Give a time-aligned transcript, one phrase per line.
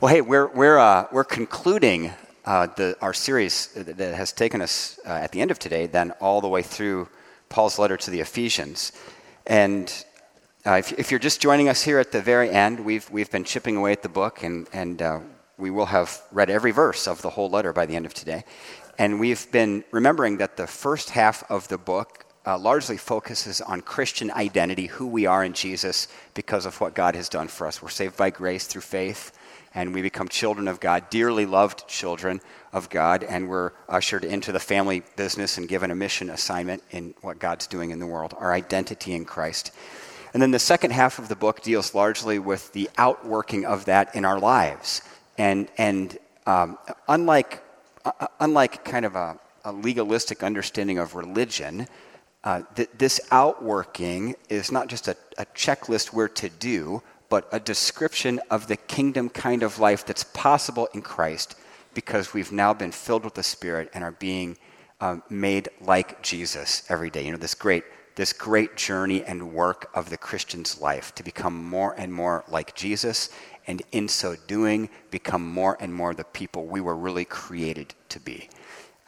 [0.00, 2.10] Well, hey, we're, we're, uh, we're concluding
[2.44, 6.10] uh, the, our series that has taken us uh, at the end of today, then
[6.20, 7.08] all the way through
[7.48, 8.90] Paul's letter to the Ephesians.
[9.46, 9.88] And
[10.66, 13.44] uh, if, if, you're just joining us here at the very end, we've, we've been
[13.44, 15.20] chipping away at the book, and, and uh,
[15.58, 18.44] we will have read every verse of the whole letter by the end of today.
[18.98, 23.80] And we've been remembering that the first half of the book uh, largely focuses on
[23.80, 27.80] Christian identity, who we are in Jesus because of what God has done for us.
[27.80, 29.30] We're saved by grace through faith
[29.74, 32.40] and we become children of God, dearly loved children
[32.72, 37.14] of God, and we're ushered into the family business and given a mission assignment in
[37.22, 39.72] what God's doing in the world, our identity in Christ.
[40.32, 44.14] And then the second half of the book deals largely with the outworking of that
[44.16, 45.02] in our lives.
[45.38, 46.78] And, and um,
[47.08, 47.62] unlike,
[48.04, 51.86] uh, unlike kind of a, a, legalistic understanding of religion,
[52.42, 57.00] uh, th- this outworking is not just a, a checklist we're to do,
[57.34, 61.56] but a description of the kingdom kind of life that's possible in Christ
[61.92, 64.56] because we've now been filled with the Spirit and are being
[65.00, 67.24] um, made like Jesus every day.
[67.26, 67.82] You know, this great,
[68.14, 72.76] this great journey and work of the Christian's life to become more and more like
[72.76, 73.30] Jesus,
[73.66, 78.20] and in so doing, become more and more the people we were really created to
[78.20, 78.48] be.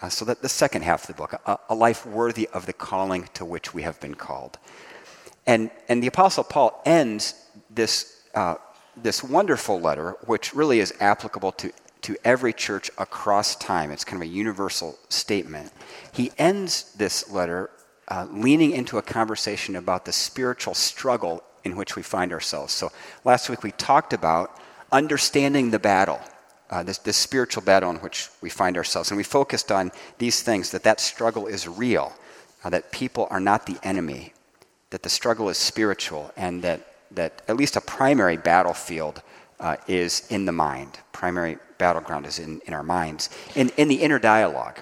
[0.02, 2.72] Uh, so that the second half of the book, a, a life worthy of the
[2.72, 4.58] calling to which we have been called.
[5.46, 7.34] And, and the Apostle Paul ends
[7.70, 8.56] this uh,
[8.96, 13.90] this wonderful letter, which really is applicable to, to every church across time.
[13.90, 15.72] It's kind of a universal statement.
[16.12, 17.70] He ends this letter
[18.08, 22.72] uh, leaning into a conversation about the spiritual struggle in which we find ourselves.
[22.72, 22.92] So
[23.24, 24.60] last week we talked about
[24.92, 26.20] understanding the battle.
[26.68, 29.10] Uh, this, this spiritual battle in which we find ourselves.
[29.10, 32.12] And we focused on these things that that struggle is real,
[32.64, 34.32] uh, that people are not the enemy,
[34.90, 39.22] that the struggle is spiritual, and that that at least a primary battlefield
[39.60, 40.98] uh, is in the mind.
[41.12, 44.78] Primary battleground is in, in our minds, in, in the inner dialogue.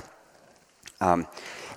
[1.01, 1.27] Um,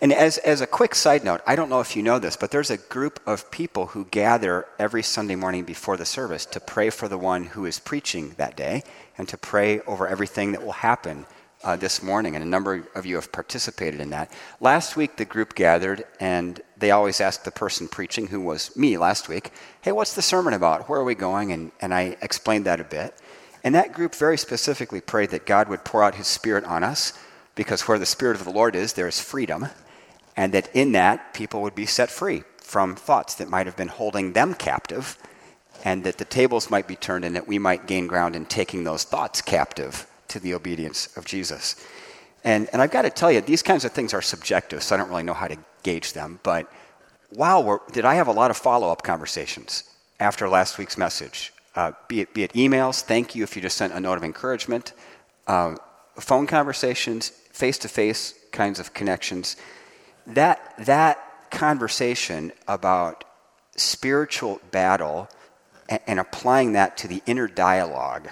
[0.02, 2.52] and as, as a quick side note, I don't know if you know this, but
[2.52, 6.92] there's a group of people who gather every Sunday morning before the service to pray
[6.92, 8.84] for the one who is preaching that day
[9.18, 11.26] and to pray over everything that will happen
[11.68, 14.32] uh, this morning, and a number of you have participated in that.
[14.62, 18.98] Last week, the group gathered, and they always asked the person preaching, who was me
[18.98, 19.52] last week,
[19.82, 20.88] Hey, what's the sermon about?
[20.88, 21.52] Where are we going?
[21.52, 23.16] And, and I explained that a bit.
[23.66, 27.12] And that group very specifically prayed that God would pour out His Spirit on us,
[27.54, 29.68] because where the Spirit of the Lord is, there is freedom,
[30.38, 33.90] and that in that, people would be set free from thoughts that might have been
[33.90, 35.18] holding them captive,
[35.84, 38.86] and that the tables might be turned, and that we might gain ground in taking
[38.86, 41.76] those thoughts captive to the obedience of Jesus.
[42.44, 44.98] And, and I've got to tell you, these kinds of things are subjective, so I
[44.98, 46.40] don't really know how to gauge them.
[46.44, 46.72] But
[47.32, 49.84] wow, did I have a lot of follow up conversations
[50.20, 51.54] after last week's message?
[51.76, 54.24] Uh, be, it, be it emails, thank you if you just sent a note of
[54.24, 54.94] encouragement,
[55.46, 55.76] uh,
[56.20, 59.56] phone conversations, face to face kinds of connections.
[60.26, 63.24] That, that conversation about
[63.76, 65.30] spiritual battle
[65.88, 68.30] and, and applying that to the inner dialogue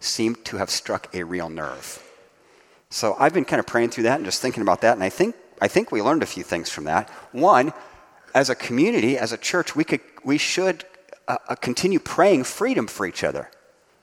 [0.00, 2.02] seemed to have struck a real nerve.
[2.88, 5.10] So I've been kind of praying through that and just thinking about that, and I
[5.10, 7.08] think, I think we learned a few things from that.
[7.32, 7.72] One,
[8.34, 10.84] as a community, as a church, we, could, we should
[11.28, 13.50] uh, uh, continue praying freedom for each other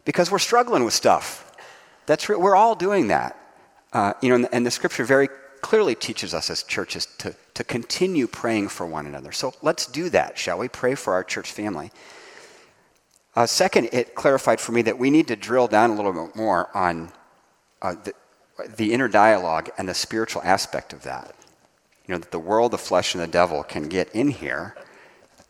[0.06, 1.52] because we're struggling with stuff.
[2.06, 3.38] That's re- we're all doing that.
[3.92, 5.28] Uh, you know, and, and the scripture very
[5.62, 9.32] clearly teaches us as churches to, to continue praying for one another.
[9.32, 10.68] So let's do that, shall we?
[10.68, 11.92] Pray for our church family.
[13.38, 16.36] Uh, second, it clarified for me that we need to drill down a little bit
[16.36, 17.12] more on
[17.84, 18.12] uh, the,
[18.78, 21.36] the inner dialogue and the spiritual aspect of that.
[22.08, 24.76] You know, that the world, the flesh, and the devil can get in here,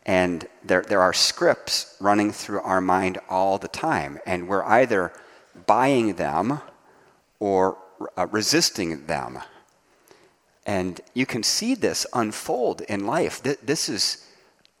[0.04, 5.10] and there, there are scripts running through our mind all the time, and we're either
[5.66, 6.60] buying them
[7.40, 7.78] or
[8.18, 9.38] uh, resisting them.
[10.66, 13.42] And you can see this unfold in life.
[13.42, 14.28] This is,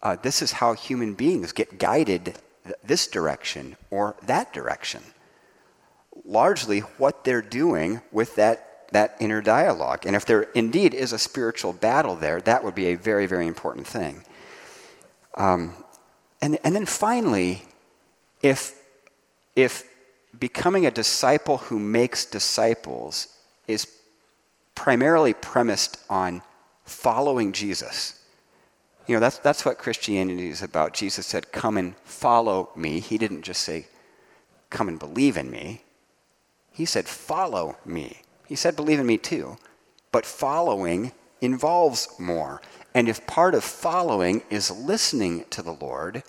[0.02, 2.34] uh, this is how human beings get guided
[2.82, 5.02] this direction or that direction.
[6.24, 10.04] Largely what they're doing with that, that inner dialogue.
[10.06, 13.46] And if there indeed is a spiritual battle there, that would be a very, very
[13.46, 14.24] important thing.
[15.34, 15.72] Um,
[16.42, 17.62] and, and then finally,
[18.42, 18.74] if,
[19.54, 19.84] if
[20.38, 23.28] becoming a disciple who makes disciples
[23.66, 23.86] is
[24.74, 26.42] primarily premised on
[26.84, 28.17] following Jesus,
[29.08, 30.92] you know, that's, that's what Christianity is about.
[30.92, 33.00] Jesus said, Come and follow me.
[33.00, 33.86] He didn't just say,
[34.68, 35.82] Come and believe in me.
[36.70, 38.20] He said, Follow me.
[38.46, 39.56] He said, Believe in me too.
[40.12, 42.60] But following involves more.
[42.94, 46.22] And if part of following is listening to the Lord,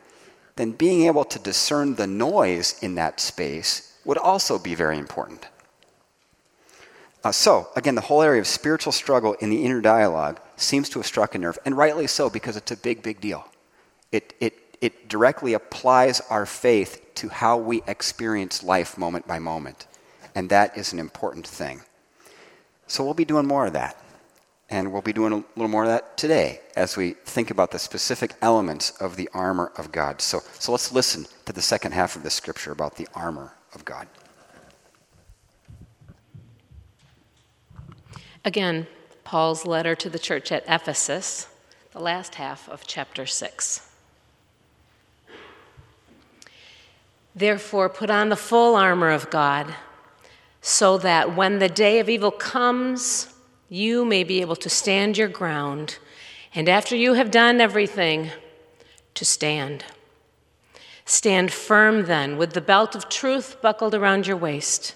[0.56, 5.48] then being able to discern the noise in that space would also be very important.
[7.24, 11.00] Uh, so, again, the whole area of spiritual struggle in the inner dialogue seems to
[11.00, 13.46] have struck a nerve, and rightly so, because it's a big, big deal.
[14.12, 19.86] It, it, it directly applies our faith to how we experience life moment by moment,
[20.34, 21.82] and that is an important thing.
[22.88, 24.02] So, we'll be doing more of that,
[24.70, 27.80] and we'll be doing a little more of that today as we think about the
[27.80, 30.22] specific elements of the armor of God.
[30.22, 33.84] So, so let's listen to the second half of the scripture about the armor of
[33.84, 34.08] God.
[38.46, 38.88] Again,
[39.24, 41.48] Paul's letter to the church at Ephesus,
[41.92, 43.90] the last half of chapter 6.
[47.36, 49.76] Therefore, put on the full armor of God,
[50.62, 53.34] so that when the day of evil comes,
[53.70, 55.98] you may be able to stand your ground,
[56.56, 58.32] and after you have done everything,
[59.16, 59.84] to stand.
[61.06, 64.96] Stand firm then, with the belt of truth buckled around your waist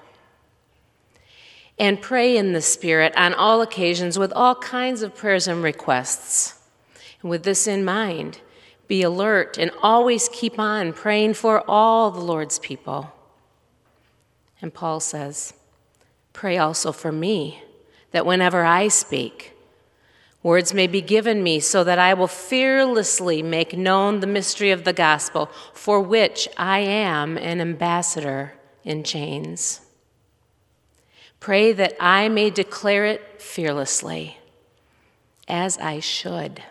[1.79, 6.59] and pray in the Spirit on all occasions with all kinds of prayers and requests.
[7.21, 8.39] And with this in mind,
[8.87, 13.13] be alert and always keep on praying for all the Lord's people.
[14.61, 15.53] And Paul says,
[16.33, 17.63] Pray also for me,
[18.11, 19.53] that whenever I speak,
[20.43, 24.83] words may be given me so that I will fearlessly make known the mystery of
[24.83, 28.53] the gospel, for which I am an ambassador
[28.83, 29.81] in chains.
[31.41, 34.37] Pray that I may declare it fearlessly,
[35.47, 36.61] as I should.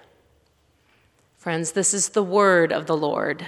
[1.38, 3.44] Friends, this is the word of the Lord.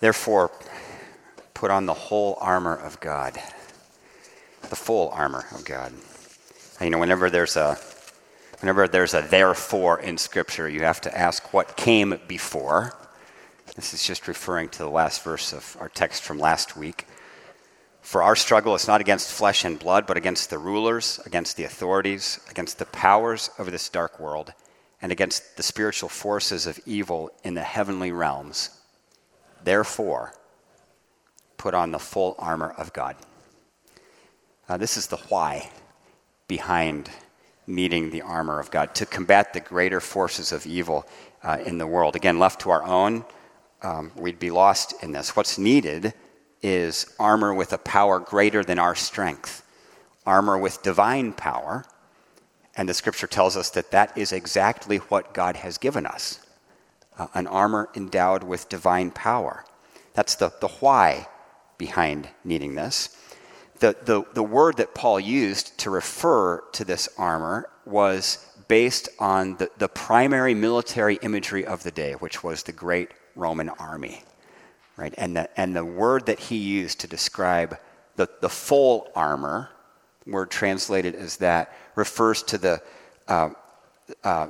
[0.00, 0.50] Therefore,
[1.52, 3.34] put on the whole armor of God.
[4.70, 5.92] The full armor of God.
[6.80, 7.76] You know, whenever there's a
[8.60, 12.96] whenever there's a therefore in Scripture, you have to ask what came before.
[13.76, 17.06] This is just referring to the last verse of our text from last week.
[18.02, 21.64] For our struggle is not against flesh and blood, but against the rulers, against the
[21.64, 24.52] authorities, against the powers of this dark world,
[25.00, 28.70] and against the spiritual forces of evil in the heavenly realms.
[29.62, 30.32] Therefore,
[31.56, 33.16] put on the full armor of God.
[34.68, 35.70] Uh, this is the why
[36.48, 37.10] behind
[37.66, 41.06] needing the armor of God to combat the greater forces of evil
[41.42, 42.16] uh, in the world.
[42.16, 43.24] Again, left to our own,
[43.82, 45.34] um, we'd be lost in this.
[45.36, 46.14] What's needed
[46.62, 49.64] is armor with a power greater than our strength,
[50.26, 51.84] armor with divine power.
[52.76, 56.40] And the scripture tells us that that is exactly what God has given us
[57.20, 59.64] uh, an armor endowed with divine power.
[60.14, 61.28] That's the, the why
[61.76, 63.16] behind needing this.
[63.80, 69.56] The, the, the word that Paul used to refer to this armor was based on
[69.56, 74.22] the, the primary military imagery of the day, which was the great Roman army.
[74.96, 75.14] Right?
[75.16, 77.78] And, the, and the word that he used to describe
[78.16, 79.70] the, the full armor,
[80.26, 82.82] word translated as that, refers to the,
[83.26, 83.50] uh,
[84.22, 84.48] uh,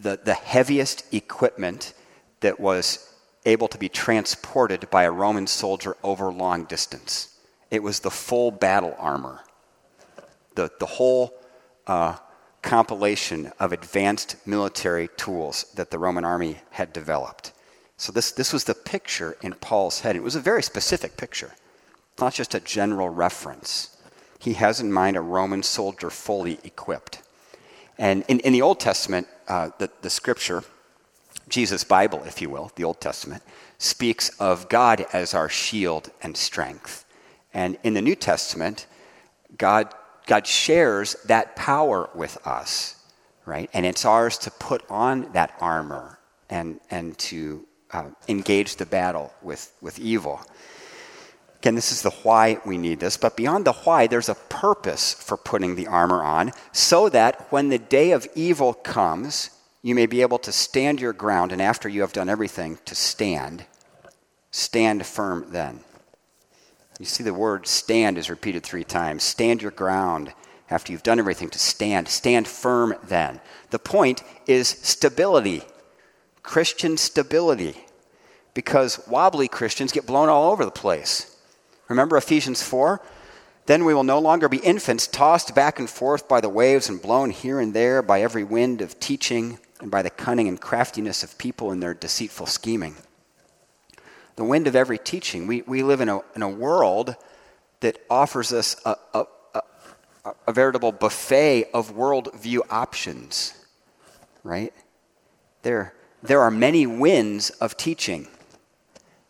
[0.00, 1.92] the, the heaviest equipment
[2.40, 3.12] that was
[3.44, 7.38] able to be transported by a Roman soldier over long distance.
[7.70, 9.40] It was the full battle armor,
[10.54, 11.34] the, the whole
[11.86, 12.16] uh,
[12.62, 17.52] compilation of advanced military tools that the Roman army had developed.
[17.98, 20.14] So this, this was the picture in Paul's head.
[20.14, 21.52] It was a very specific picture,
[22.18, 23.96] not just a general reference.
[24.38, 27.20] He has in mind a Roman soldier fully equipped.
[27.98, 30.62] And in, in the Old Testament, uh, the, the scripture,
[31.48, 33.42] Jesus' Bible, if you will, the Old Testament,
[33.78, 37.04] speaks of God as our shield and strength.
[37.52, 38.86] And in the New Testament,
[39.56, 39.92] God,
[40.26, 43.02] God shares that power with us,
[43.44, 43.68] right?
[43.72, 49.32] And it's ours to put on that armor and, and to uh, engage the battle
[49.42, 50.40] with, with evil.
[51.60, 55.12] Again, this is the why we need this, but beyond the why, there's a purpose
[55.12, 59.50] for putting the armor on so that when the day of evil comes,
[59.82, 62.94] you may be able to stand your ground, and after you have done everything, to
[62.94, 63.64] stand.
[64.50, 65.80] Stand firm then.
[66.98, 69.22] You see, the word stand is repeated three times.
[69.22, 70.32] Stand your ground
[70.70, 72.08] after you've done everything to stand.
[72.08, 73.40] Stand firm then.
[73.70, 75.62] The point is stability
[76.48, 77.76] Christian stability,
[78.54, 81.36] because wobbly Christians get blown all over the place.
[81.88, 83.02] Remember Ephesians 4?
[83.66, 87.02] Then we will no longer be infants, tossed back and forth by the waves and
[87.02, 91.22] blown here and there by every wind of teaching and by the cunning and craftiness
[91.22, 92.94] of people in their deceitful scheming.
[94.36, 95.46] The wind of every teaching.
[95.46, 97.14] We, we live in a, in a world
[97.80, 99.24] that offers us a, a,
[100.24, 103.52] a, a veritable buffet of worldview options,
[104.42, 104.72] right?
[105.60, 108.28] There, there are many winds of teaching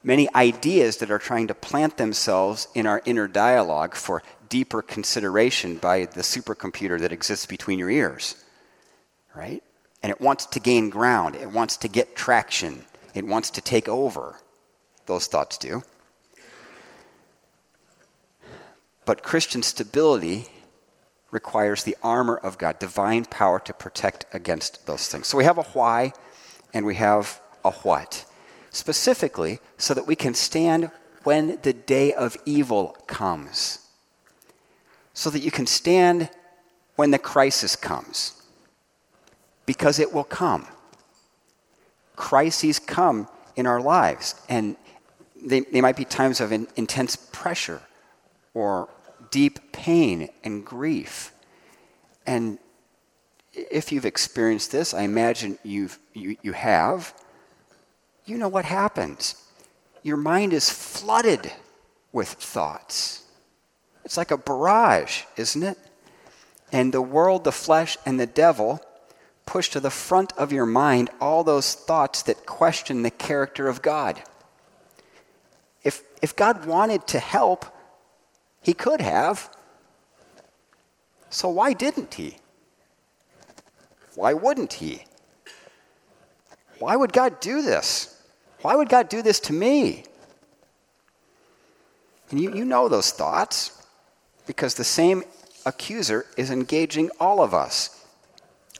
[0.02, 5.76] many ideas that are trying to plant themselves in our inner dialogue for deeper consideration
[5.76, 8.42] by the supercomputer that exists between your ears.
[9.35, 9.62] Right?
[10.02, 13.88] And it wants to gain ground, it wants to get traction, it wants to take
[13.88, 14.40] over.
[15.07, 15.83] Those thoughts do.
[19.04, 20.47] But Christian stability
[21.30, 25.26] requires the armor of God, divine power to protect against those things.
[25.26, 26.12] So we have a why
[26.72, 28.25] and we have a what
[28.70, 30.90] specifically so that we can stand
[31.25, 33.80] when the day of evil comes.
[35.14, 36.30] So that you can stand
[36.96, 38.40] when the crisis comes.
[39.66, 40.66] Because it will come.
[42.16, 44.76] Crises come in our lives, and
[45.44, 47.82] they, they might be times of in, intense pressure
[48.54, 48.88] or
[49.30, 51.32] deep pain and grief.
[52.26, 52.58] And
[53.71, 57.15] if you've experienced this, I imagine you've, you, you have
[58.29, 59.43] you know what happens.
[60.03, 61.50] Your mind is flooded
[62.12, 63.25] with thoughts.
[64.05, 65.79] It's like a barrage, isn't it?
[66.71, 68.83] And the world, the flesh, and the devil
[69.47, 73.81] push to the front of your mind all those thoughts that question the character of
[73.81, 74.23] God.
[75.83, 77.65] If, if God wanted to help,
[78.61, 79.49] he could have.
[81.31, 82.37] So why didn't he?
[84.18, 85.04] Why wouldn't he?
[86.80, 88.20] Why would God do this?
[88.62, 90.02] Why would God do this to me?
[92.28, 93.80] And you, you know those thoughts
[94.44, 95.22] because the same
[95.64, 98.04] accuser is engaging all of us.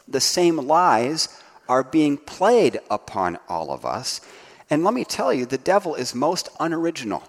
[0.09, 4.21] The same lies are being played upon all of us.
[4.69, 7.23] And let me tell you, the devil is most unoriginal.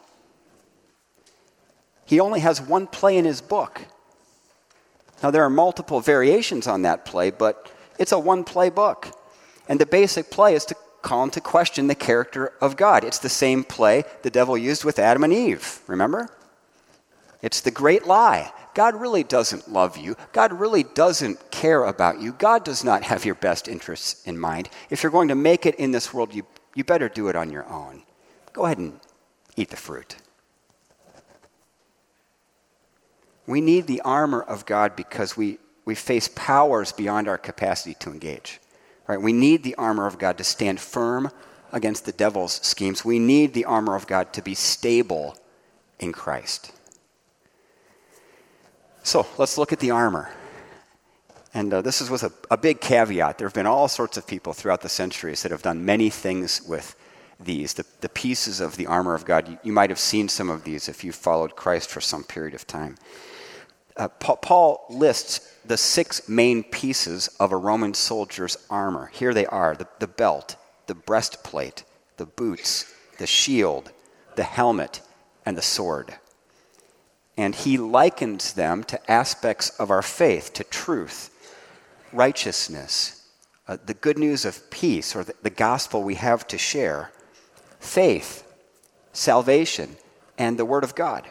[2.06, 3.82] He only has one play in his book.
[5.22, 9.12] Now, there are multiple variations on that play, but it's a one play book.
[9.68, 13.04] And the basic play is to call into question the character of God.
[13.04, 16.30] It's the same play the devil used with Adam and Eve, remember?
[17.42, 18.52] It's the great lie.
[18.74, 20.16] God really doesn't love you.
[20.34, 22.34] God really doesn't care about you.
[22.34, 24.70] God does not have your best interests in mind.
[24.90, 27.52] If you're going to make it in this world, you, you better do it on
[27.52, 28.04] your own.
[28.54, 29.00] Go ahead and
[29.56, 30.18] eat the fruit.
[33.48, 35.58] We need the armor of God because we,
[35.90, 38.60] we face powers beyond our capacity to engage.
[39.08, 39.20] Right?
[39.20, 41.32] We need the armor of God to stand firm
[41.74, 43.04] against the devil's schemes.
[43.04, 45.36] We need the armor of God to be stable
[46.00, 46.72] in Christ.
[49.02, 50.30] So let's look at the armor.
[51.56, 53.40] And uh, this is with a, a big caveat.
[53.40, 56.62] There have been all sorts of people throughout the centuries that have done many things
[56.68, 56.96] with
[57.40, 59.48] these, the, the pieces of the armor of God.
[59.48, 62.54] You, you might have seen some of these if you've followed Christ for some period
[62.54, 62.96] of time.
[64.00, 69.12] Uh, Paul lists the six main pieces of a Roman soldier's armor.
[69.14, 70.56] Here they are the, the belt,
[70.88, 71.84] the breastplate,
[72.16, 73.92] the boots, the shield,
[74.38, 75.02] the helmet,
[75.46, 76.16] and the sword.
[77.36, 81.30] And he likens them to aspects of our faith, to truth,
[82.14, 83.28] righteousness,
[83.68, 87.12] uh, the good news of peace, or the, the gospel we have to share,
[87.82, 88.50] faith,
[89.12, 89.98] salvation,
[90.38, 91.26] and the Word of God.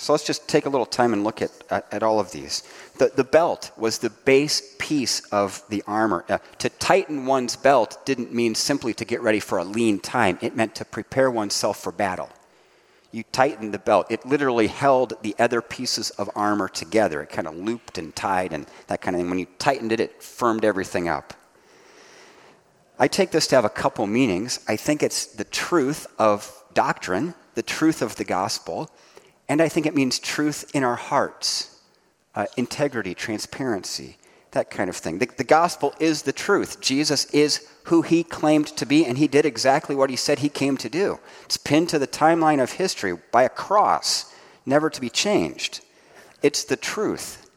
[0.00, 2.62] So let's just take a little time and look at, at, at all of these.
[2.96, 6.24] The, the belt was the base piece of the armor.
[6.26, 10.38] Uh, to tighten one's belt didn't mean simply to get ready for a lean time,
[10.40, 12.30] it meant to prepare oneself for battle.
[13.12, 14.06] You tightened the belt.
[14.08, 17.20] It literally held the other pieces of armor together.
[17.20, 19.28] It kind of looped and tied and that kind of thing.
[19.28, 21.34] When you tightened it, it firmed everything up.
[22.98, 24.60] I take this to have a couple meanings.
[24.66, 28.90] I think it's the truth of doctrine, the truth of the gospel.
[29.50, 31.76] And I think it means truth in our hearts,
[32.36, 34.16] uh, integrity, transparency,
[34.52, 35.18] that kind of thing.
[35.18, 36.80] The, the gospel is the truth.
[36.80, 40.48] Jesus is who he claimed to be, and he did exactly what he said he
[40.48, 41.18] came to do.
[41.46, 44.32] It's pinned to the timeline of history by a cross,
[44.64, 45.80] never to be changed.
[46.42, 47.50] It's the truth.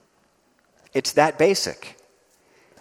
[0.96, 2.00] It's that basic.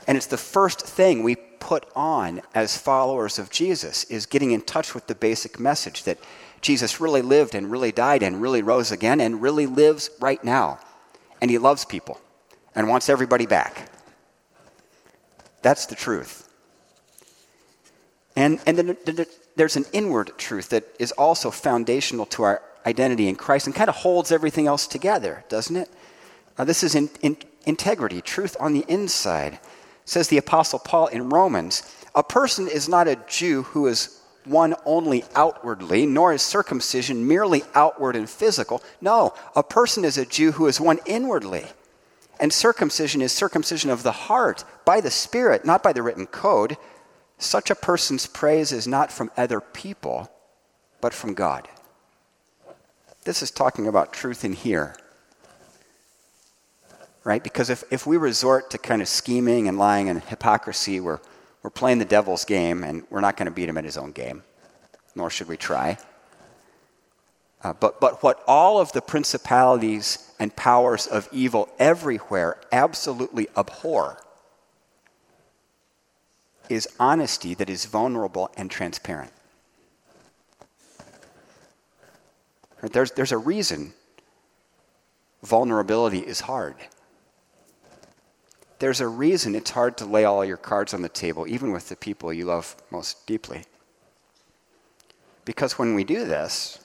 [0.06, 4.62] And it's the first thing we put on as followers of Jesus is getting in
[4.62, 6.18] touch with the basic message that
[6.62, 10.78] Jesus really lived and really died and really rose again and really lives right now.
[11.40, 12.20] And he loves people
[12.74, 13.90] and wants everybody back.
[15.60, 16.48] That's the truth.
[18.36, 18.96] And, and
[19.56, 23.90] there's an inward truth that is also foundational to our identity in Christ and kind
[23.90, 25.90] of holds everything else together, doesn't it?
[26.56, 29.58] Uh, this is in, in, integrity, truth on the inside.
[30.04, 31.82] Says the Apostle Paul in Romans
[32.14, 37.62] A person is not a Jew who is one only outwardly, nor is circumcision merely
[37.74, 38.82] outward and physical.
[39.00, 41.66] No, a person is a Jew who is one inwardly.
[42.40, 46.76] And circumcision is circumcision of the heart by the Spirit, not by the written code.
[47.38, 50.30] Such a person's praise is not from other people,
[51.00, 51.68] but from God.
[53.24, 54.96] This is talking about truth in here.
[57.24, 57.42] Right?
[57.42, 61.20] Because if, if we resort to kind of scheming and lying and hypocrisy, we're,
[61.62, 64.12] we're playing the devil's game and we're not going to beat him at his own
[64.12, 64.42] game,
[65.14, 65.98] nor should we try.
[67.62, 74.20] Uh, but, but what all of the principalities and powers of evil everywhere absolutely abhor
[76.68, 79.32] is honesty that is vulnerable and transparent.
[82.80, 83.94] There's, there's a reason
[85.42, 86.74] vulnerability is hard.
[88.82, 91.88] There's a reason it's hard to lay all your cards on the table, even with
[91.88, 93.62] the people you love most deeply.
[95.44, 96.80] Because when we do this,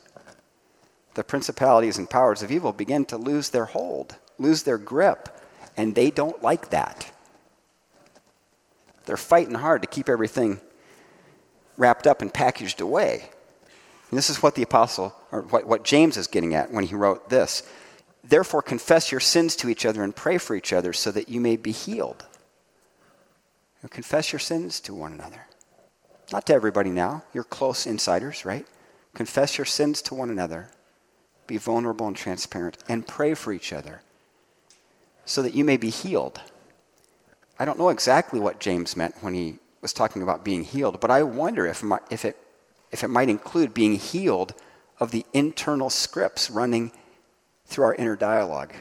[1.16, 5.42] the principalities and powers of evil begin to lose their hold, lose their grip,
[5.75, 7.12] and they don't like that.
[9.08, 10.62] They're fighting hard to keep everything
[11.77, 13.32] wrapped up and packaged away.
[14.12, 16.94] And this is what the apostle, or what, what James is getting at when he
[16.94, 17.63] wrote this.
[18.24, 21.39] Therefore, confess your sins to each other and pray for each other so that you
[21.39, 22.25] may be healed.
[23.81, 25.45] You confess your sins to one another.
[26.31, 27.24] Not to everybody now.
[27.33, 28.65] You're close insiders, right?
[29.13, 30.69] Confess your sins to one another.
[31.45, 32.77] Be vulnerable and transparent.
[32.89, 34.01] And pray for each other
[35.25, 36.41] so that you may be healed.
[37.59, 41.12] I don't know exactly what James meant when he was talking about being healed, but
[41.12, 42.38] I wonder if, if, it,
[42.91, 44.53] if it might include being healed
[45.00, 46.91] of the internal scripts running
[47.67, 48.73] through our inner dialogue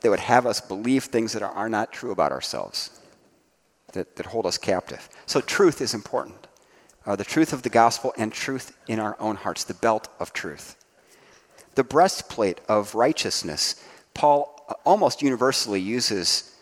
[0.00, 3.00] that would have us believe things that are, not true about ourselves,
[3.92, 5.08] that, that hold us captive.
[5.26, 6.46] So, truth is important.
[7.04, 10.32] Uh, the truth of the gospel and truth in our own hearts, the belt of
[10.32, 10.76] truth.
[11.74, 16.54] The breastplate of righteousness, Paul uh, almost universally uses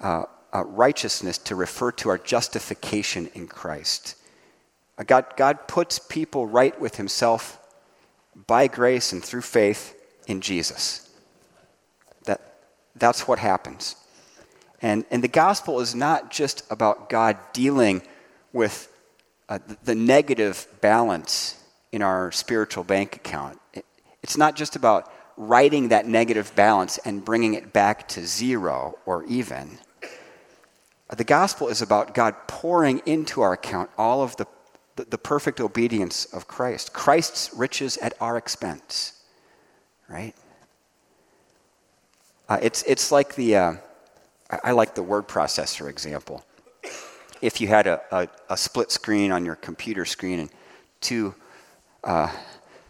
[0.00, 4.16] uh, uh, righteousness to refer to our justification in Christ.
[4.98, 7.60] Uh, God, God puts people right with Himself
[8.46, 11.08] by grace and through faith in Jesus.
[12.24, 12.40] That,
[12.96, 13.96] that's what happens.
[14.80, 18.02] And, and the gospel is not just about God dealing
[18.52, 18.88] with
[19.48, 23.60] uh, the negative balance in our spiritual bank account.
[23.72, 23.84] It,
[24.22, 29.24] it's not just about writing that negative balance and bringing it back to zero or
[29.24, 29.78] even.
[31.14, 34.46] The gospel is about God pouring into our account all of the,
[34.96, 39.12] the perfect obedience of Christ, Christ's riches at our expense,
[40.08, 40.34] right?
[42.48, 43.74] Uh, it's, it's like the, uh,
[44.50, 46.44] I, I like the word processor example.
[47.40, 50.50] If you had a, a, a, split screen on your computer screen and
[51.00, 51.34] two
[52.02, 52.30] uh,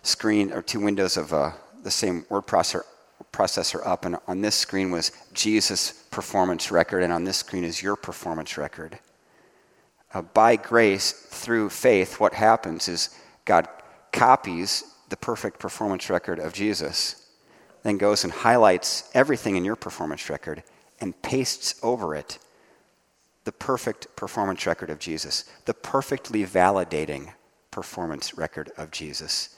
[0.03, 2.83] screen or two windows of uh, the same word processor,
[3.33, 7.83] processor up, and on this screen was Jesus' performance record, and on this screen is
[7.83, 8.99] your performance record.
[10.13, 13.11] Uh, by grace, through faith, what happens is
[13.45, 13.67] God
[14.13, 17.31] copies the perfect performance record of Jesus,
[17.85, 20.65] then goes and highlights everything in your performance record
[21.01, 22.41] and pastes over it
[23.45, 27.33] the perfect performance record of Jesus, the perfectly validating
[27.71, 29.57] performance record of Jesus.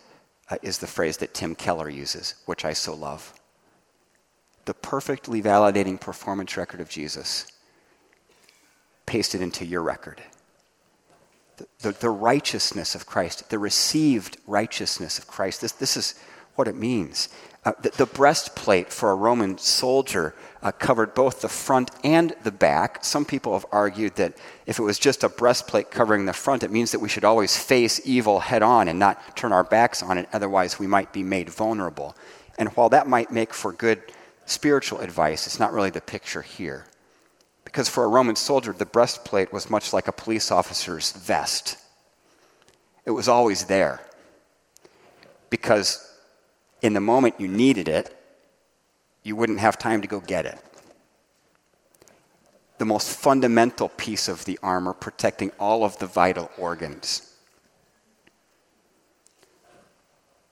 [0.50, 3.32] Uh, is the phrase that Tim Keller uses, which I so love
[4.66, 7.46] the perfectly validating performance record of Jesus
[9.06, 10.20] pasted into your record.
[11.80, 15.62] The, the, righteousness of Christ, the received righteousness of Christ.
[15.62, 16.14] This, this is
[16.54, 17.30] what it means.
[17.64, 22.50] Uh, the, the, breastplate for a Roman soldier uh, covered both the front and the
[22.50, 23.04] back.
[23.04, 24.34] Some people have argued that
[24.66, 27.56] if it was just a breastplate covering the front, it means that we should always
[27.56, 31.22] face evil head on and not turn our backs on it, otherwise, we might be
[31.22, 32.14] made vulnerable.
[32.58, 34.02] And while that might make for good
[34.46, 35.46] spiritual advice.
[35.46, 36.86] It's not really the picture here.
[37.66, 41.76] Because for a Roman soldier, the breastplate was much like a police officer's vest,
[43.04, 44.00] it was always there.
[45.50, 46.10] Because
[46.80, 48.16] in the moment you needed it,
[49.24, 50.58] you wouldn't have time to go get it.
[52.78, 57.34] The most fundamental piece of the armor protecting all of the vital organs.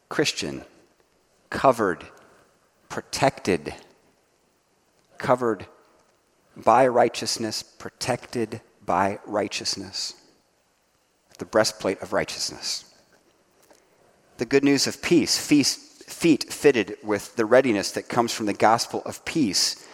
[0.09, 0.65] Christian,
[1.49, 2.07] covered
[2.89, 3.75] protected,
[5.19, 5.67] covered
[6.57, 10.15] by righteousness, protected by righteousness.
[11.39, 12.85] the breastplate of righteousness.
[14.39, 19.03] The good news of peace, feet fitted with the readiness that comes from the gospel
[19.05, 19.87] of peace.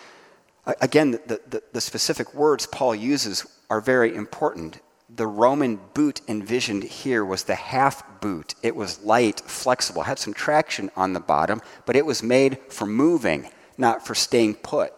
[0.80, 4.80] Again, the, the, the specific words Paul uses are very important.
[5.14, 8.54] The Roman boot envisioned here was the half boot.
[8.62, 12.86] It was light, flexible, had some traction on the bottom, but it was made for
[12.86, 14.92] moving, not for staying put.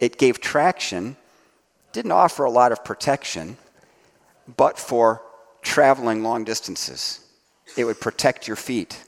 [0.00, 1.16] It gave traction,
[1.92, 3.56] didn't offer a lot of protection,
[4.56, 5.22] but for
[5.62, 7.20] traveling long distances.
[7.76, 9.04] It would protect your feet.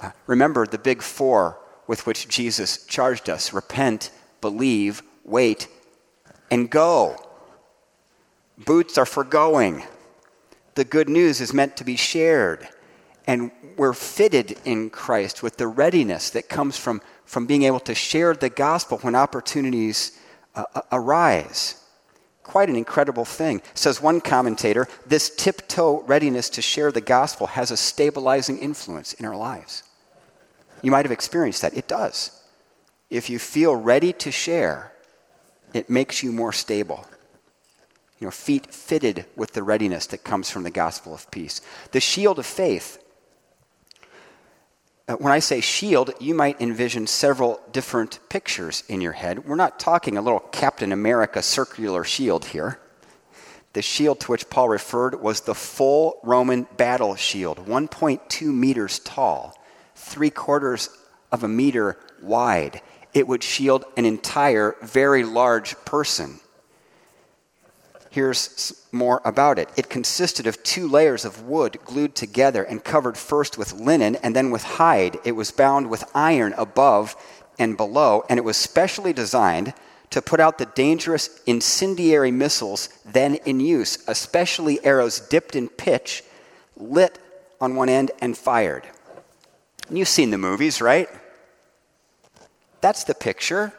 [0.00, 4.10] Uh, remember the big four with which Jesus charged us repent,
[4.40, 5.68] believe, wait,
[6.50, 7.16] and go.
[8.58, 9.84] Boots are for going.
[10.74, 12.68] The good news is meant to be shared.
[13.26, 17.94] And we're fitted in Christ with the readiness that comes from, from being able to
[17.94, 20.18] share the gospel when opportunities
[20.54, 21.80] uh, uh arise
[22.50, 23.62] quite an incredible thing.
[23.74, 29.24] Says one commentator, this tiptoe readiness to share the gospel has a stabilizing influence in
[29.24, 29.84] our lives.
[30.82, 31.76] You might have experienced that.
[31.76, 32.42] It does.
[33.08, 34.92] If you feel ready to share,
[35.72, 37.06] it makes you more stable.
[38.18, 41.60] You know, feet fitted with the readiness that comes from the gospel of peace.
[41.92, 42.98] The shield of faith
[45.10, 49.44] Uh, when I say shield, you might envision several different pictures in your head.
[49.44, 52.78] We're not talking a little Captain America circular shield here.
[53.72, 59.58] The shield to which Paul referred was the full Roman battle shield, 1.2 meters tall,
[59.96, 60.90] three quarters
[61.32, 62.80] of a meter wide.
[63.12, 66.38] It would shield an entire, very large person.
[68.12, 69.68] Here's more about it.
[69.76, 74.34] It consisted of two layers of wood glued together and covered first with linen and
[74.34, 75.18] then with hide.
[75.24, 77.14] It was bound with iron above
[77.56, 79.74] and below, and it was specially designed
[80.10, 86.24] to put out the dangerous incendiary missiles then in use, especially arrows dipped in pitch,
[86.76, 87.20] lit
[87.60, 88.82] on one end, and fired.
[89.88, 91.08] You've seen the movies, right?
[92.80, 93.72] That's the picture.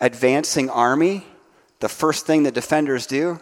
[0.00, 1.24] Advancing army
[1.80, 3.40] the first thing the defenders do,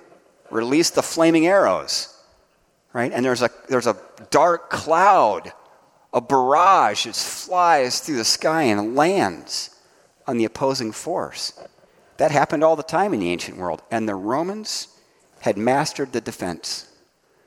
[0.51, 2.17] release the flaming arrows,
[2.93, 3.13] right?
[3.13, 3.97] And there's a, there's a
[4.31, 5.53] dark cloud,
[6.13, 9.71] a barrage that flies through the sky and lands
[10.27, 11.53] on the opposing force.
[12.17, 13.83] That happened all the time in the ancient world.
[13.91, 14.89] And the Romans
[15.41, 16.91] had mastered the defense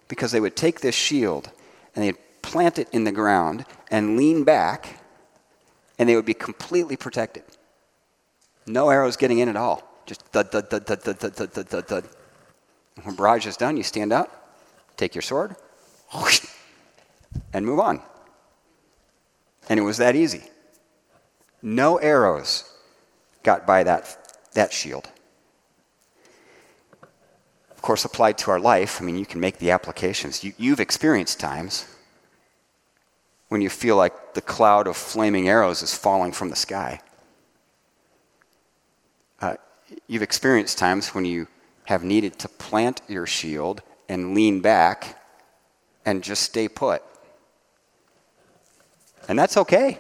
[0.08, 1.50] because they would take this shield
[1.96, 5.00] and they'd plant it in the ground and lean back,
[6.00, 7.44] and they would be completely protected.
[8.66, 9.91] No arrows getting in at all.
[10.06, 12.10] Just thud, thud, thud, thud, thud, thud, thud, thud, thud.
[13.04, 14.58] When barrage is done, you stand up,
[14.98, 15.56] take your sword,
[17.54, 18.02] and move on.
[19.70, 20.44] And it was that easy.
[21.62, 22.72] No arrows
[23.44, 25.10] got by that, that shield.
[27.72, 30.44] Of course, applied to our life, I mean, you can make the applications.
[30.44, 31.88] You, you've experienced times
[33.48, 37.02] when you feel like the cloud of flaming arrows is falling from the sky.
[40.08, 41.48] You've experienced times when you
[41.86, 45.22] have needed to plant your shield and lean back
[46.06, 47.02] and just stay put.
[49.28, 50.00] And that's okay.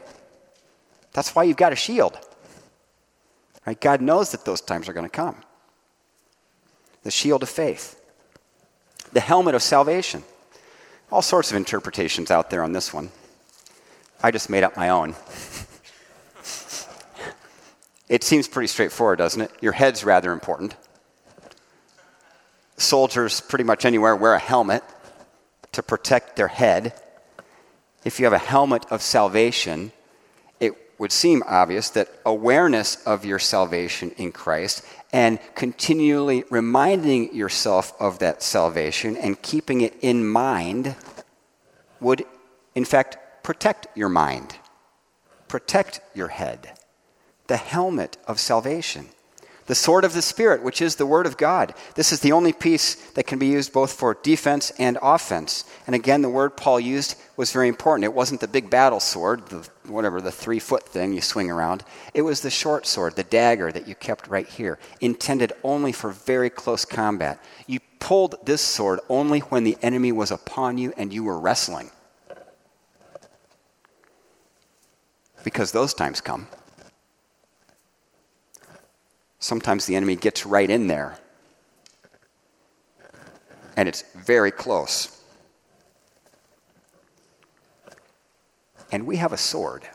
[1.13, 2.17] That's why you've got a shield.
[3.65, 3.79] Right?
[3.79, 5.35] God knows that those times are going to come.
[7.03, 7.99] The shield of faith,
[9.11, 10.23] the helmet of salvation.
[11.11, 13.11] All sorts of interpretations out there on this one.
[14.23, 15.15] I just made up my own.
[18.11, 19.51] It seems pretty straightforward, doesn't it?
[19.61, 20.75] Your head's rather important.
[22.75, 24.83] Soldiers, pretty much anywhere, wear a helmet
[25.71, 26.93] to protect their head.
[28.03, 29.93] If you have a helmet of salvation,
[30.59, 37.93] it would seem obvious that awareness of your salvation in Christ and continually reminding yourself
[37.97, 40.97] of that salvation and keeping it in mind
[42.01, 42.25] would,
[42.75, 44.57] in fact, protect your mind,
[45.47, 46.73] protect your head
[47.51, 49.09] the helmet of salvation,
[49.65, 51.73] the sword of the Spirit, which is the Word of God.
[51.95, 55.65] This is the only piece that can be used both for defense and offense.
[55.85, 58.05] And again, the word Paul used was very important.
[58.05, 61.83] It wasn't the big battle sword, the, whatever, the three foot thing you swing around.
[62.13, 66.11] It was the short sword, the dagger that you kept right here, intended only for
[66.11, 67.37] very close combat.
[67.67, 71.91] You pulled this sword only when the enemy was upon you and you were wrestling.
[75.43, 76.47] Because those times come.
[79.41, 81.17] Sometimes the enemy gets right in there,
[83.75, 85.19] and it's very close.
[88.91, 89.87] And we have a sword.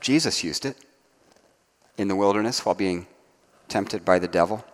[0.00, 0.76] Jesus used it
[1.96, 3.06] in the wilderness while being
[3.68, 4.64] tempted by the devil.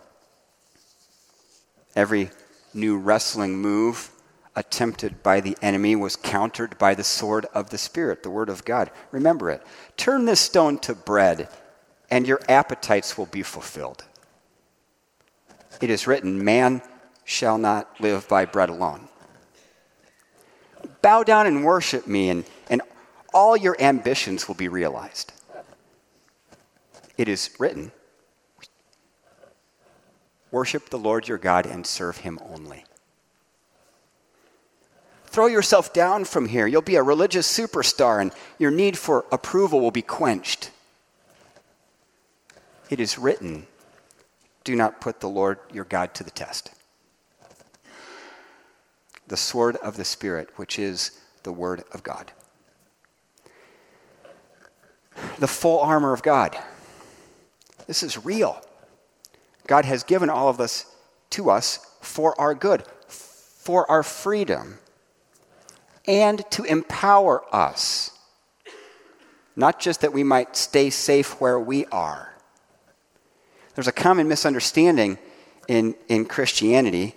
[1.95, 2.31] Every
[2.73, 4.11] new wrestling move
[4.57, 8.65] attempted by the enemy was countered by the sword of the Spirit, the Word of
[8.65, 8.91] God.
[9.11, 9.63] Remember it.
[9.99, 11.49] Turn this stone to bread,
[12.11, 14.05] and your appetites will be fulfilled.
[15.81, 16.83] It is written, Man
[17.25, 19.09] shall not live by bread alone.
[21.03, 22.83] Bow down and worship me, and, and
[23.33, 25.33] all your ambitions will be realized.
[27.17, 27.93] It is written,
[30.51, 32.85] Worship the Lord your God and serve him only.
[35.27, 36.69] Throw yourself down from here.
[36.69, 40.71] You'll be a religious superstar, and your need for approval will be quenched.
[42.91, 43.67] It is written,
[44.63, 46.71] Do not put the Lord your God to the test.
[49.27, 52.33] The sword of the Spirit, which is the Word of God.
[55.39, 56.57] The full armor of God.
[57.87, 58.61] This is real.
[59.67, 60.87] God has given all of this
[61.31, 64.79] to us for our good, for our freedom
[66.07, 68.11] and to empower us.
[69.57, 72.34] Not just that we might stay safe where we are.
[73.75, 75.19] There's a common misunderstanding
[75.69, 77.15] in, in Christianity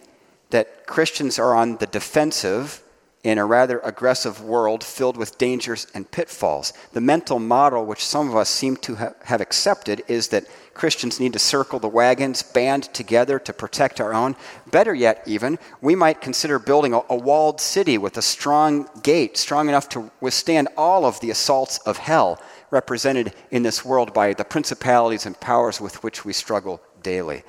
[0.49, 2.81] that Christians are on the defensive
[3.23, 6.71] in a rather aggressive world filled with dangers and pitfalls.
[6.93, 11.19] The mental model, which some of us seem to ha- have accepted, is that Christians
[11.19, 14.35] need to circle the wagons, band together to protect our own.
[14.71, 19.35] Better yet, even, we might consider building a, a walled city with a strong gate,
[19.35, 24.33] strong enough to withstand all of the assaults of hell represented in this world by
[24.33, 27.43] the principalities and powers with which we struggle daily.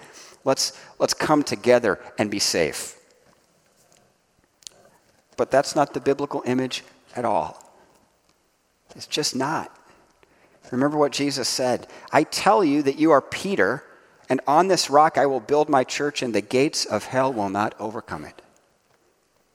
[0.44, 2.96] Let's, let's come together and be safe.
[5.36, 7.62] But that's not the biblical image at all.
[8.96, 9.74] It's just not.
[10.70, 13.84] Remember what Jesus said I tell you that you are Peter,
[14.28, 17.48] and on this rock I will build my church, and the gates of hell will
[17.48, 18.42] not overcome it.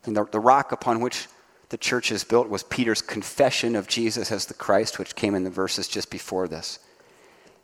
[0.05, 1.27] And the, the rock upon which
[1.73, 5.43] the church is built was Peter's confession of Jesus as the Christ, which came in
[5.43, 6.77] the verses just before this.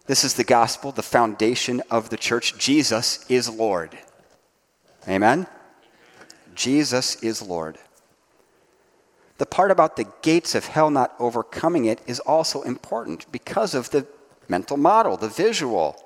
[0.08, 2.58] This is the gospel, the foundation of the church.
[2.58, 3.96] Jesus is Lord.
[5.08, 5.46] Amen?
[6.56, 7.78] Jesus is Lord.
[9.38, 13.92] The part about the gates of hell not overcoming it is also important because of
[13.92, 14.08] the
[14.48, 16.04] mental model, the visual,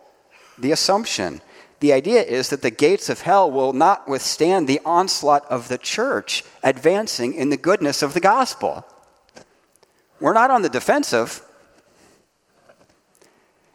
[0.58, 1.40] the assumption.
[1.84, 5.78] The idea is that the gates of hell will not withstand the onslaught of the
[5.78, 8.86] church advancing in the goodness of the gospel.
[10.22, 11.42] We're not on the defensive.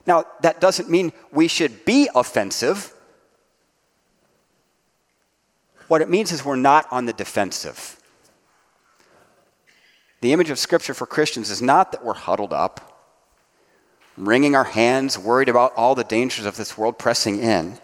[0.07, 2.95] Now, that doesn't mean we should be offensive.
[5.89, 8.01] What it means is we're not on the defensive.
[10.23, 13.03] The image of Scripture for Christians is not that we're huddled up,
[14.17, 17.79] wringing our hands, worried about all the dangers of this world pressing in.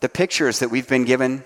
[0.00, 1.44] The pictures that we've been given,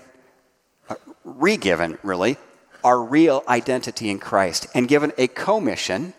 [0.89, 2.37] uh, re given, really,
[2.83, 6.13] our real identity in Christ and given a commission,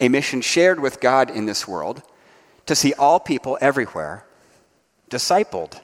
[0.00, 2.02] a mission shared with God in this world,
[2.66, 4.24] to see all people everywhere
[5.10, 5.80] discipled.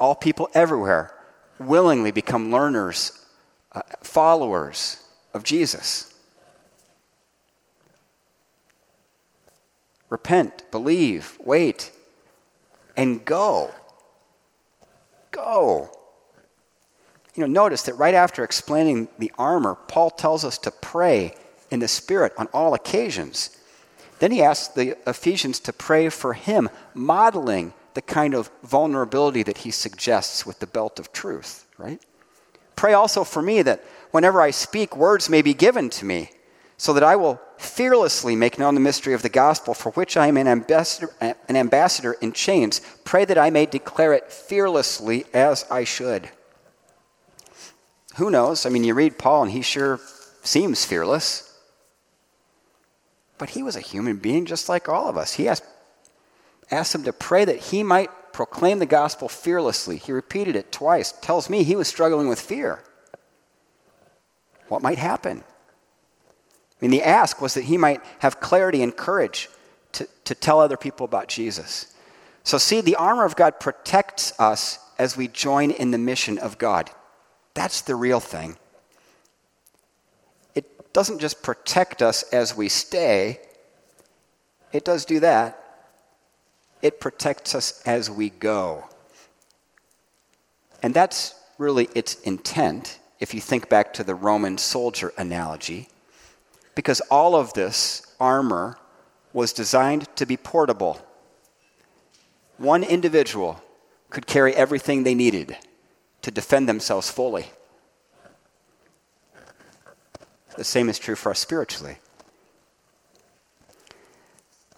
[0.00, 1.14] All people everywhere
[1.58, 3.24] willingly become learners
[3.72, 6.14] uh, followers of Jesus.
[10.08, 11.90] Repent, believe, wait,
[12.96, 13.72] and go.
[15.34, 15.90] Go.
[17.34, 21.34] You know, notice that right after explaining the armor, Paul tells us to pray
[21.70, 23.58] in the Spirit on all occasions.
[24.20, 29.58] Then he asks the Ephesians to pray for him, modeling the kind of vulnerability that
[29.58, 32.00] he suggests with the belt of truth, right?
[32.76, 36.30] Pray also for me that whenever I speak, words may be given to me,
[36.84, 40.26] so that I will fearlessly make known the mystery of the gospel, for which I
[40.26, 42.82] am an ambassador, an ambassador in chains.
[43.04, 46.28] Pray that I may declare it fearlessly as I should.
[48.16, 48.66] Who knows?
[48.66, 49.98] I mean, you read Paul, and he sure
[50.42, 51.58] seems fearless.
[53.38, 55.32] But he was a human being just like all of us.
[55.32, 55.64] He asked,
[56.70, 59.96] asked him to pray that he might proclaim the gospel fearlessly.
[59.96, 61.12] He repeated it twice.
[61.22, 62.84] Tells me he was struggling with fear.
[64.68, 65.44] What might happen?
[66.84, 69.48] Mean, the ask was that he might have clarity and courage
[69.92, 71.94] to, to tell other people about Jesus.
[72.42, 76.58] So, see, the armor of God protects us as we join in the mission of
[76.58, 76.90] God.
[77.54, 78.58] That's the real thing.
[80.54, 83.40] It doesn't just protect us as we stay,
[84.70, 85.88] it does do that,
[86.82, 88.84] it protects us as we go.
[90.82, 95.88] And that's really its intent, if you think back to the Roman soldier analogy,
[96.74, 98.78] because all of this armor
[99.32, 101.00] was designed to be portable.
[102.56, 103.62] One individual
[104.10, 105.56] could carry everything they needed
[106.22, 107.50] to defend themselves fully.
[110.56, 111.98] The same is true for us spiritually.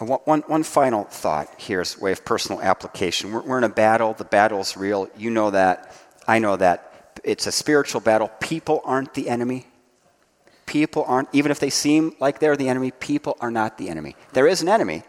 [0.00, 3.32] Uh, one, one, one final thought here is way of personal application.
[3.32, 4.14] We're, we're in a battle.
[4.14, 5.08] The battle's real.
[5.16, 5.94] You know that.
[6.26, 7.20] I know that.
[7.24, 8.30] It's a spiritual battle.
[8.40, 9.66] People aren't the enemy.
[10.76, 14.14] People aren't, even if they seem like they're the enemy, people are not the enemy.
[14.34, 15.04] There is an enemy,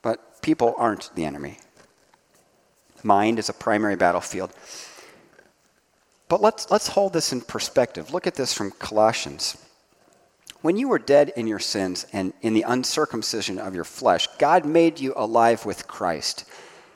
[0.00, 1.58] but people aren't the enemy.
[3.02, 4.54] Mind is a primary battlefield.
[6.30, 8.10] But let's, let's hold this in perspective.
[8.10, 9.58] Look at this from Colossians.
[10.62, 14.64] When you were dead in your sins and in the uncircumcision of your flesh, God
[14.64, 16.46] made you alive with Christ.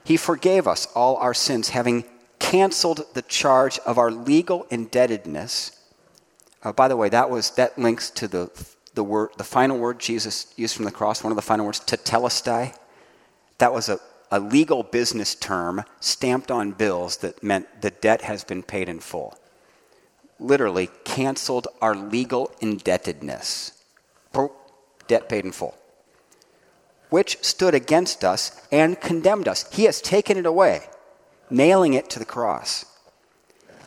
[0.04, 2.07] He forgave us all our sins, having
[2.38, 5.78] canceled the charge of our legal indebtedness.
[6.62, 8.51] Uh, by the way, that was that links to the
[8.94, 11.23] the word, the final word Jesus used from the cross.
[11.23, 12.77] One of the final words, tetelestai.
[13.59, 18.44] That was a, a legal business term stamped on bills that meant the debt has
[18.44, 19.38] been paid in full.
[20.40, 23.73] Literally canceled our legal indebtedness.
[25.09, 25.75] Debt paid in full.
[27.09, 29.73] Which stood against us and condemned us.
[29.73, 30.83] He has taken it away,
[31.51, 32.85] nailing it to the cross.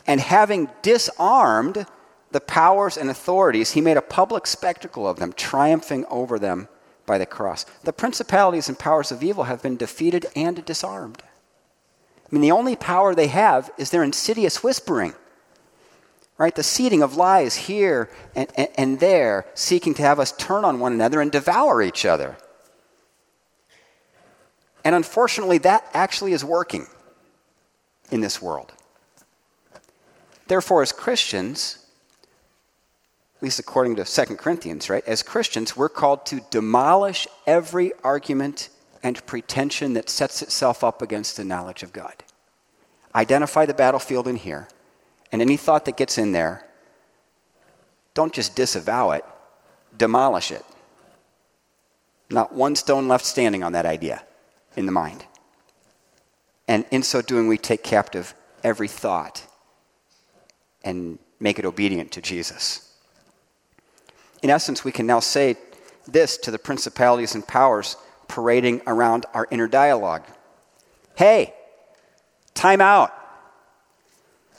[0.06, 1.86] And having disarmed
[2.32, 6.68] the powers and authorities, he made a public spectacle of them, triumphing over them
[7.06, 7.64] by the cross.
[7.84, 11.22] The principalities and powers of evil have been defeated and disarmed.
[11.22, 15.14] I mean, the only power they have is their insidious whispering,
[16.38, 16.54] right?
[16.54, 20.80] The seeding of lies here and, and, and there, seeking to have us turn on
[20.80, 22.38] one another and devour each other.
[24.84, 26.86] And unfortunately, that actually is working
[28.10, 28.72] in this world.
[30.48, 31.81] Therefore, as Christians,
[33.42, 35.04] at least according to 2 Corinthians, right?
[35.04, 38.68] As Christians, we're called to demolish every argument
[39.02, 42.14] and pretension that sets itself up against the knowledge of God.
[43.16, 44.68] Identify the battlefield in here,
[45.32, 46.68] and any thought that gets in there,
[48.14, 49.24] don't just disavow it,
[49.98, 50.64] demolish it.
[52.30, 54.22] Not one stone left standing on that idea
[54.76, 55.26] in the mind.
[56.68, 59.44] And in so doing, we take captive every thought
[60.84, 62.90] and make it obedient to Jesus
[64.42, 65.56] in essence, we can now say
[66.06, 67.96] this to the principalities and powers
[68.28, 70.24] parading around our inner dialogue
[71.14, 71.54] Hey,
[72.54, 73.12] time out.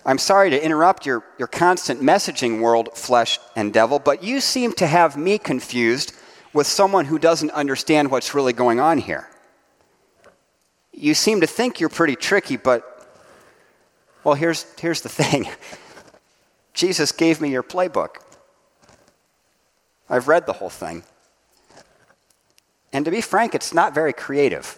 [0.06, 4.74] I'm sorry to interrupt your, your constant messaging world, flesh and devil, but you seem
[4.74, 6.13] to have me confused
[6.52, 9.30] with someone who doesn't understand what's really going on here.
[10.91, 13.08] You seem to think you're pretty tricky, but,
[14.24, 15.48] well, here's, here's the thing
[16.74, 18.17] Jesus gave me your playbook.
[20.09, 21.03] I've read the whole thing.
[22.91, 24.77] And to be frank, it's not very creative.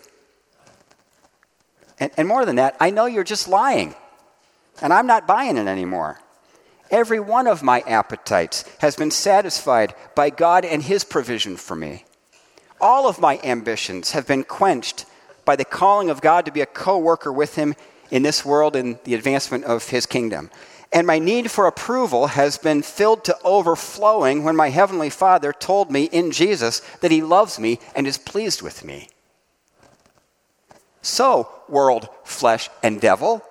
[1.99, 3.95] And, and, more than that, I know you're just lying.
[4.81, 6.19] And I'm not buying it anymore.
[6.91, 12.05] Every one of my appetites has been satisfied by God and His provision for me.
[12.79, 15.05] All of my ambitions have been quenched
[15.45, 17.75] by the calling of God to be a co worker with Him
[18.11, 20.51] in this world in the advancement of His kingdom
[20.91, 25.91] and my need for approval has been filled to overflowing when my Heavenly Father told
[25.91, 29.09] me in Jesus that He loves me and is pleased with me.
[31.01, 33.43] So, world, flesh, and devil,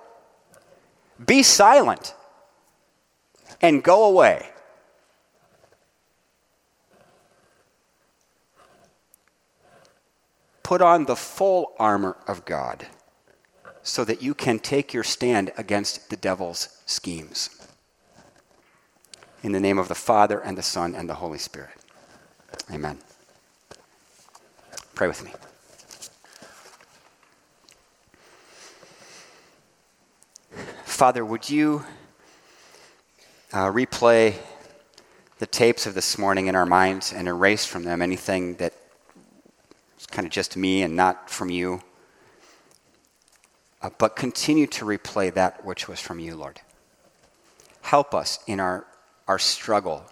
[1.23, 2.13] be silent
[3.61, 4.49] and go away.
[10.63, 12.87] Put on the full armor of God
[13.85, 17.51] so that you can take your stand against the devil's schemes.
[19.43, 21.69] In the name of the Father, and the Son, and the Holy Spirit.
[22.73, 22.97] Amen.
[24.95, 25.31] Pray with me.
[30.83, 31.85] Father, would you
[33.53, 34.33] uh, replay
[35.37, 38.73] the tapes of this morning in our minds and erase from them anything that
[39.99, 41.83] is kind of just me and not from you?
[43.85, 46.59] Uh, but continue to replay that which was from you, Lord.
[47.81, 48.87] Help us in our,
[49.27, 50.05] our struggle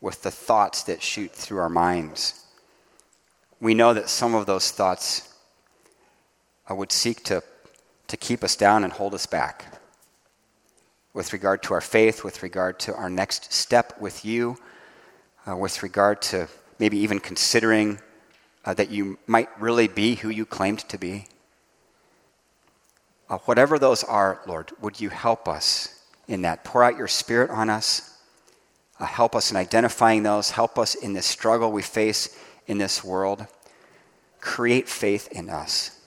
[0.00, 2.44] with the thoughts that shoot through our minds.
[3.60, 5.34] We know that some of those thoughts
[6.70, 7.42] uh, would seek to,
[8.06, 9.80] to keep us down and hold us back
[11.12, 14.56] with regard to our faith, with regard to our next step with you,
[15.48, 16.46] uh, with regard to
[16.78, 17.98] maybe even considering
[18.64, 21.26] uh, that you might really be who you claimed to be.
[23.30, 26.64] Uh, whatever those are, Lord, would you help us in that?
[26.64, 28.18] Pour out your Spirit on us.
[28.98, 30.50] Uh, help us in identifying those.
[30.50, 33.46] Help us in this struggle we face in this world.
[34.40, 36.00] Create faith in us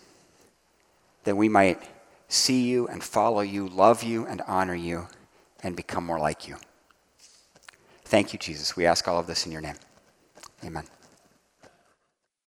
[1.24, 1.82] that we might
[2.28, 5.08] see you and follow you, love you and honor you,
[5.62, 6.58] and become more like you.
[8.04, 8.76] Thank you, Jesus.
[8.76, 9.78] We ask all of this in your name.
[10.66, 10.84] Amen.